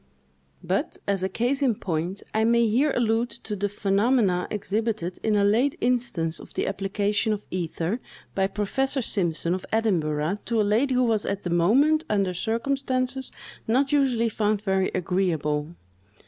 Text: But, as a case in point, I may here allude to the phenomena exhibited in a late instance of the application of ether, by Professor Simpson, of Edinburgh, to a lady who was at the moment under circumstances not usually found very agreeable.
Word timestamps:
But, 0.63 0.97
as 1.07 1.21
a 1.21 1.29
case 1.29 1.61
in 1.61 1.75
point, 1.75 2.23
I 2.33 2.43
may 2.43 2.67
here 2.67 2.91
allude 2.95 3.29
to 3.45 3.55
the 3.55 3.69
phenomena 3.69 4.47
exhibited 4.49 5.19
in 5.21 5.35
a 5.35 5.43
late 5.43 5.75
instance 5.79 6.39
of 6.39 6.55
the 6.55 6.65
application 6.65 7.33
of 7.33 7.43
ether, 7.51 7.99
by 8.33 8.47
Professor 8.47 9.03
Simpson, 9.03 9.53
of 9.53 9.63
Edinburgh, 9.71 10.39
to 10.45 10.59
a 10.59 10.63
lady 10.63 10.95
who 10.95 11.03
was 11.03 11.23
at 11.23 11.43
the 11.43 11.51
moment 11.51 12.03
under 12.09 12.33
circumstances 12.33 13.31
not 13.67 13.91
usually 13.91 14.27
found 14.29 14.63
very 14.63 14.89
agreeable. 14.95 15.75